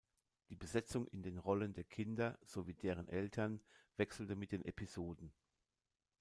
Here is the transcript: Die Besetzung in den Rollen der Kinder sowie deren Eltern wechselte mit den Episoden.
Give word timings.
Die 0.49 0.55
Besetzung 0.55 1.05
in 1.09 1.21
den 1.21 1.37
Rollen 1.37 1.73
der 1.75 1.83
Kinder 1.83 2.39
sowie 2.43 2.73
deren 2.73 3.07
Eltern 3.07 3.61
wechselte 3.97 4.35
mit 4.35 4.51
den 4.51 4.65
Episoden. 4.65 5.31